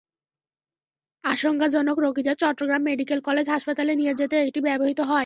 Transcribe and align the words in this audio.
আশঙ্কাজনক 1.23 1.97
রোগীদের 1.99 2.35
Chittagong 2.37 2.81
medical 2.83 3.19
college 3.21 3.45
হাসপাতালে 3.49 3.93
নিয়ে 3.95 4.13
যেতে 4.13 4.35
এটি 4.41 4.59
ব্যবহৃত 4.61 4.99
হয়। 5.01 5.19